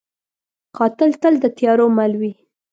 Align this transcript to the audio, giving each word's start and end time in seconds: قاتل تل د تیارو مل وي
قاتل 0.77 1.09
تل 1.21 1.33
د 1.43 1.45
تیارو 1.57 1.85
مل 1.97 2.13
وي 2.19 2.33